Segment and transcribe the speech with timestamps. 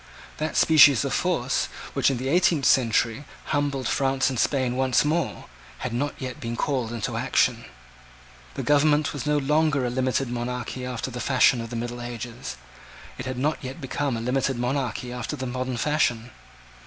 [0.37, 5.45] That species of force, which, in the eighteenth century, humbled France and Spain once more,
[5.77, 7.65] had not yet been called into action.
[8.55, 12.57] The government was no longer a limited monarchy after the fashion of the middle ages.
[13.19, 16.31] It had not yet become a limited monarchy after the modern fashion.